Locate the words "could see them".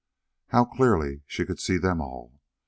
1.45-2.01